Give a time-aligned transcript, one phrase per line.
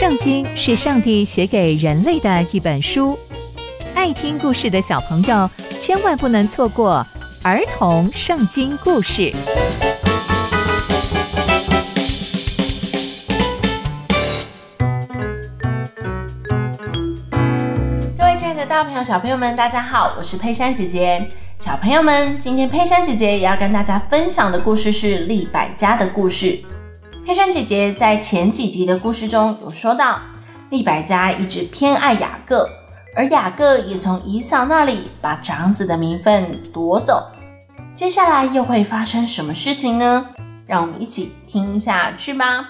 [0.00, 3.18] 圣经是上帝写给人类的一本书，
[3.94, 7.06] 爱听故事的小朋友千万不能错过
[7.42, 9.30] 儿童圣经故事。
[18.16, 21.28] 各位亲爱的大朋友、小朋友们，大家好，我是佩珊姐姐。
[21.58, 26.58] 小朋友们，今天佩珊姐姐也要跟大家分享的故事是利百家的故事。
[27.30, 30.18] 佩珊姐姐在前几集的故事中有说到，
[30.68, 32.68] 利百加一直偏爱雅各，
[33.14, 37.30] 而雅各也从以扫那里把长子的名分夺走。
[37.94, 40.26] 接下来又会发生什么事情呢？
[40.66, 42.66] 让我们一起听下去吧。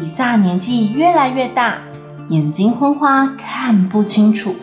[0.00, 1.78] 以撒年纪越来越大，
[2.28, 4.54] 眼睛昏花，看不清楚，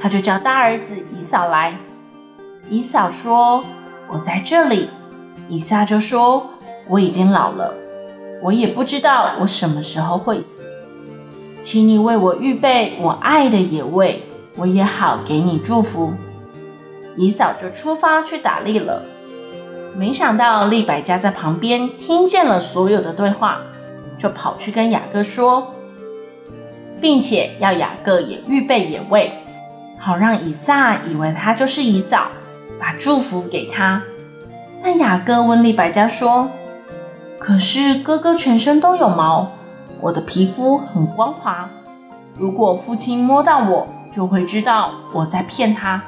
[0.00, 1.76] 他就叫大儿子以扫来。
[2.70, 3.62] 以扫说
[4.10, 4.88] ：“我在这里。”
[5.50, 6.50] 以撒就说
[6.88, 7.74] ：“我已经老了，
[8.40, 10.62] 我也不知道我什么时候会死，
[11.60, 14.22] 请你为我预备我爱的野味，
[14.56, 16.14] 我也好给你祝福。”
[17.18, 19.02] 以扫就出发去打猎了。
[19.96, 23.60] 没想到利百加在旁边听见了所有的对话，
[24.16, 25.74] 就跑去跟雅各说，
[27.00, 29.32] 并且要雅各也预备野味，
[29.98, 32.28] 好让以撒以为他就是以扫，
[32.78, 34.00] 把祝福给他。
[34.82, 36.50] 但雅各问利百加说
[37.38, 39.48] ：“可是哥哥全身都有毛，
[40.00, 41.68] 我的皮肤很光滑。
[42.36, 46.02] 如果父亲摸到我，就会知道我在骗他。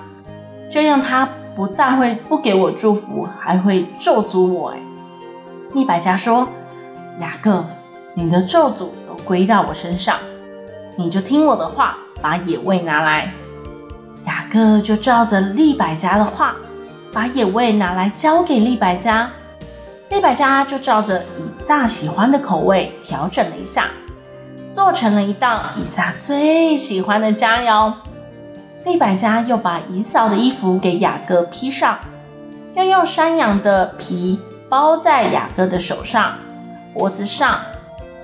[0.71, 4.79] 这样他不但会不给我祝福，还会咒诅我。”哎，
[5.75, 6.49] 利百加说
[7.21, 7.65] ：“雅各，
[8.15, 10.17] 你的咒诅都归到我身上，
[10.97, 13.31] 你就听我的话，把野味拿来。”
[14.25, 16.57] 雅各就照着利百加的话。
[17.13, 19.31] 把野味拿来交给利百加，
[20.09, 23.89] 利百加就照着以撒喜欢的口味调整了一下，
[24.73, 27.93] 做成了一道以撒最喜欢的佳肴。
[28.85, 31.99] 利百加又把以扫的衣服给雅各披上，
[32.75, 36.37] 又用山羊的皮包在雅各的手上、
[36.95, 37.61] 脖子上，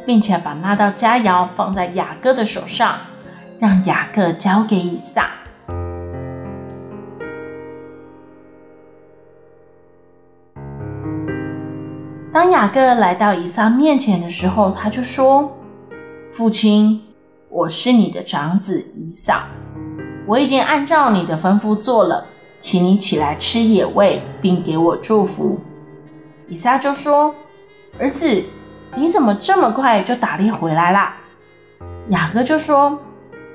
[0.07, 2.97] 并且把那道佳肴放在雅各的手上，
[3.61, 5.29] 让雅各交给以撒。
[12.59, 15.57] 雅各来到以撒面前的时候，他就说
[16.35, 17.01] ：“父亲，
[17.49, 19.47] 我是你的长子以撒，
[20.27, 22.27] 我已经按照你的吩咐做了，
[22.61, 25.61] 请你起来吃野味，并给我祝福。”
[26.49, 27.33] 以撒就说
[27.97, 28.43] ：“儿子，
[28.97, 31.15] 你怎么这么快就打猎回来啦？”
[32.11, 33.01] 雅各就说：“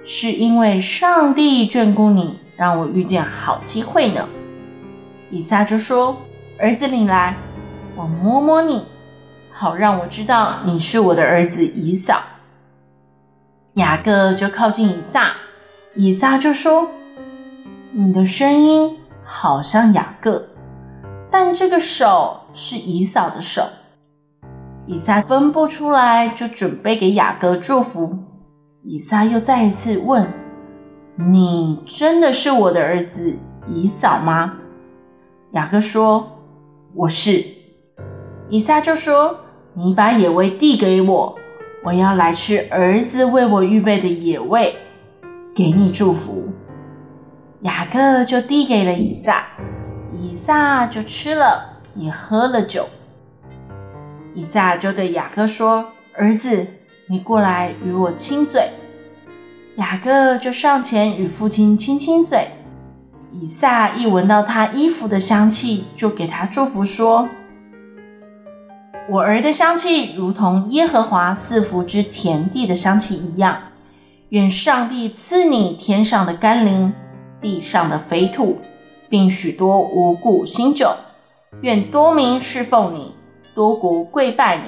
[0.07, 4.25] 是因为上帝眷顾你，让我遇见好机会呢。”
[5.29, 6.15] 以撒就说
[6.57, 7.35] ：“儿子，你来。”
[7.95, 8.81] 我摸摸你，
[9.53, 12.21] 好让我知道你是我的儿子以扫。
[13.75, 15.33] 雅各就靠近以撒，
[15.95, 16.89] 以撒就说
[17.93, 20.47] ：“你的声音好像雅各，
[21.31, 23.63] 但这个手是以扫的手。”
[24.85, 28.19] 以撒分不出来，就准备给雅各祝福。
[28.83, 30.27] 以撒又再一次问
[31.15, 33.37] ：“你真的是我的儿子
[33.69, 34.55] 以扫吗？”
[35.53, 36.39] 雅各说
[36.93, 37.43] ：“我是。”
[38.49, 39.39] 以撒就说
[39.75, 41.35] ：“你把野味递给我，
[41.83, 44.75] 我要来吃儿子为我预备的野味，
[45.55, 46.49] 给你祝福。”
[47.61, 49.47] 雅各就递给了以撒，
[50.13, 52.87] 以撒就吃了，也喝了酒。
[54.35, 55.85] 以撒就对雅各说
[56.15, 56.67] ：“儿子，
[57.07, 58.69] 你过来与我亲嘴。”
[59.77, 62.47] 雅各就上前与父亲亲亲嘴。
[63.31, 67.27] 以撒一闻到他衣服的香气，就给他祝福说。
[69.09, 73.57] 我儿的香气如同耶和华赐福之田地的香气一样，
[74.29, 76.93] 愿上帝赐你天上的甘霖，
[77.41, 78.57] 地上的肥土，
[79.09, 80.89] 并许多五谷新酒。
[81.61, 83.13] 愿多民侍奉你，
[83.53, 84.63] 多国跪拜你。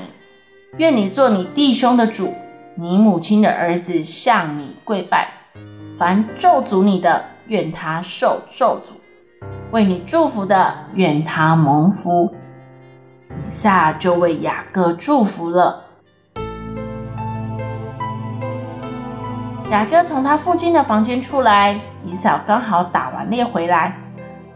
[0.78, 2.34] 愿你做你弟兄的主，
[2.76, 5.30] 你母亲的儿子向你跪拜。
[5.98, 12.36] 凡咒诅你的，愿他受咒诅；为你祝福的，愿他蒙福。
[13.38, 15.84] 以撒就为雅各祝福了。
[19.72, 23.98] 雅各从他父亲的房间出来，以扫刚好打完猎回来，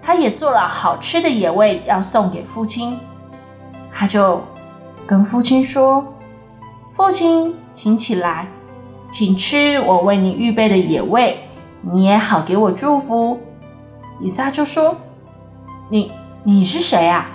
[0.02, 2.98] 他也做了好吃的野味要送给父亲。
[3.92, 4.42] 他就
[5.06, 6.06] 跟父亲说
[6.96, 8.48] ：“父亲，请起来，
[9.12, 11.40] 请吃我为你预备的野味，
[11.82, 13.42] 你也好给我祝福。”
[14.22, 14.96] 以撒就说
[15.90, 16.12] ：“你
[16.44, 17.26] 你是谁啊？”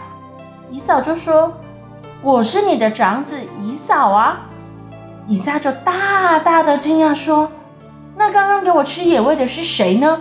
[0.70, 1.52] 以扫就说
[2.22, 4.40] ：“我是你的长子以扫啊。”
[5.26, 7.50] 以撒就大大的惊讶说
[8.16, 10.20] ：“那刚刚给我吃野味的是谁呢？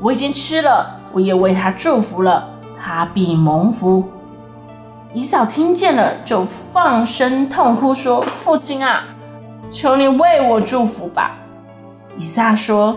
[0.00, 2.48] 我已经吃了，我也为他祝福了，
[2.80, 4.04] 他必蒙福。”
[5.12, 9.04] 以扫听见了，就放声痛哭说：“父亲啊，
[9.72, 11.36] 求你为我祝福吧。”
[12.16, 12.96] 以撒说：“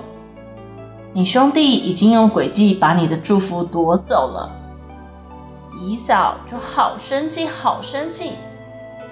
[1.13, 4.51] 你兄弟已经用诡计把你的祝福夺走了。”
[5.79, 8.33] 以嫂就好生气，好生气，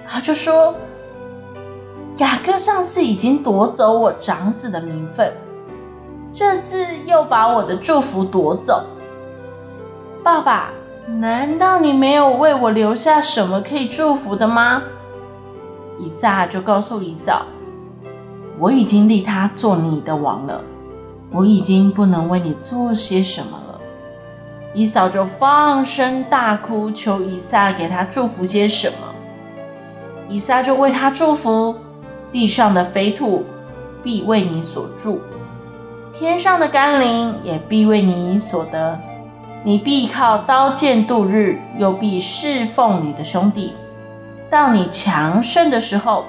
[0.08, 0.74] 他就说。
[2.18, 5.32] 雅各上次已经夺走我长子的名分，
[6.30, 8.84] 这次又把我的祝福夺走。
[10.22, 10.72] 爸爸，
[11.06, 14.82] 难道你没有为我留下什么可以祝福的吗？
[15.98, 17.46] 以撒就告诉以嫂
[18.60, 20.60] ：“我已经立他做你的王了，
[21.32, 23.71] 我已经不能为你做些什么了。”
[24.74, 28.96] 以扫就放声大哭，求以撒给他祝福些什么。
[30.28, 31.76] 以撒就为他祝福。
[32.32, 33.44] 地上的肥土
[34.02, 35.20] 必为你所住，
[36.14, 38.98] 天上的甘霖也必为你所得。
[39.62, 43.74] 你必靠刀剑度日，又必侍奉你的兄弟。
[44.50, 46.24] 到你强盛的时候，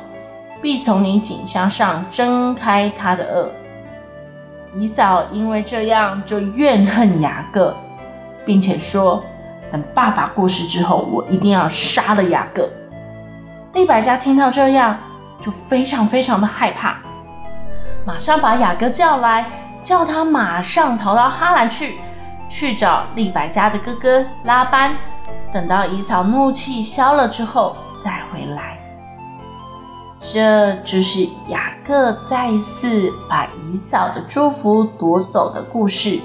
[0.61, 3.23] 必从你颈项上挣开他的
[4.75, 4.77] 轭。
[4.77, 7.73] 以扫因为这样就怨恨雅各，
[8.45, 9.23] 并且说
[9.71, 12.69] ：“等爸爸过世之后，我一定要杀了雅各。”
[13.73, 14.97] 利百加听到这样。
[15.41, 16.99] 就非常非常的害怕，
[18.05, 19.45] 马上把雅各叫来，
[19.83, 21.95] 叫他马上逃到哈兰去，
[22.47, 24.95] 去找利百加的哥哥拉班。
[25.51, 28.79] 等到姨嫂怒气消了之后再回来。
[30.21, 36.21] 这就是雅各再一次把姨嫂的祝福夺走的故事。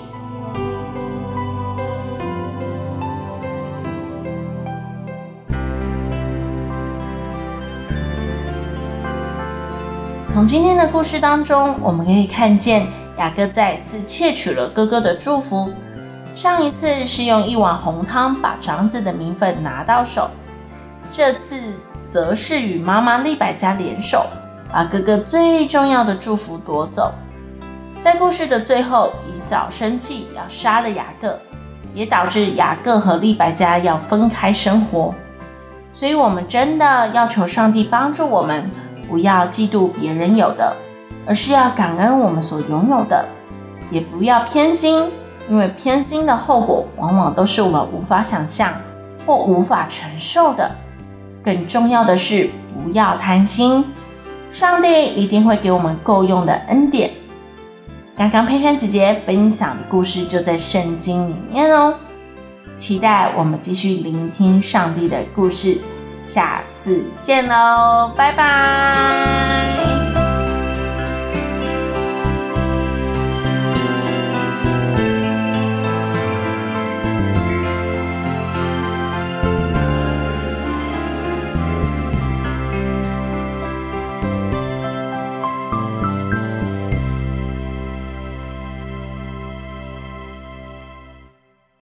[10.38, 12.87] 从今天的故事当中，我们可以看见
[13.19, 15.69] 雅各再次窃取了哥哥的祝福。
[16.37, 20.31] 上一次是用一碗红汤把长子的名分拿到手，
[21.11, 21.75] 这次
[22.06, 24.26] 则是与妈妈利百加联手，
[24.73, 27.12] 把哥哥最重要的祝福夺走。
[27.99, 31.37] 在故事的最后，以扫生气要杀了雅各，
[31.93, 35.12] 也导致雅各和利百加要分开生活。
[35.93, 38.70] 所以，我们真的要求上帝帮助我们。
[39.08, 40.76] 不要嫉妒别人有的，
[41.26, 43.25] 而是要感恩我们所拥有的；
[43.90, 45.06] 也不要偏心，
[45.49, 48.72] 因为偏心的后果往往都是我们无法想象
[49.26, 50.70] 或无法承受的。
[51.43, 53.84] 更重要的是，不要贪心，
[54.52, 57.11] 上帝一定会给我们够用的恩典。
[58.16, 61.94] 刚刚佩珊姐姐分享的故事就在圣经里面哦，
[62.76, 65.78] 期待我们继续聆听上帝的故事。
[66.28, 69.97] 下次见喽拜拜。